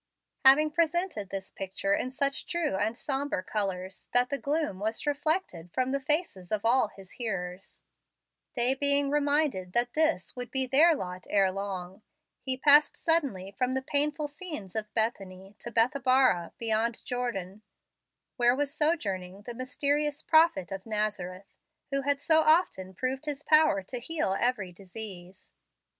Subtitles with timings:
[0.43, 5.71] Having presented this picture in such true and sombre colors that the gloom was reflected
[5.71, 7.83] from the faces of all his hearers,
[8.55, 12.01] they being reminded that this would be their lot ere long,
[12.39, 17.61] he passed suddenly from the painful scenes of Bethany to Bethabara, beyond Jordan,
[18.37, 21.53] where was sojourning the mysterious Prophet of Nazareth,
[21.91, 25.53] who had so often proved His power to heal every disease.